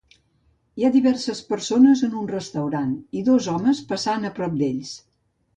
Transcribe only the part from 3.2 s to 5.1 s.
i dos homes passant a prop d'elles